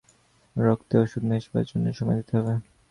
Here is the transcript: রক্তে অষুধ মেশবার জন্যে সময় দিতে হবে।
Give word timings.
রক্তে 0.55 0.95
অষুধ 0.97 1.23
মেশবার 1.29 1.65
জন্যে 1.69 1.91
সময় 1.99 2.17
দিতে 2.19 2.33
হবে। 2.37 2.53